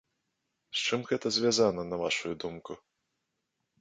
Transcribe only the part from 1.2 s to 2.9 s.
звязана на вашую думку?